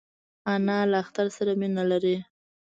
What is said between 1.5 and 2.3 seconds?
مینه لري